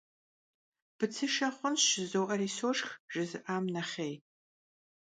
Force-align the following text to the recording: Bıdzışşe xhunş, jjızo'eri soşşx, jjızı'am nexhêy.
Bıdzışşe 0.97 1.49
xhunş, 1.57 1.83
jjızo'eri 1.91 2.49
soşşx, 2.57 2.89
jjızı'am 3.11 3.63
nexhêy. 3.73 4.13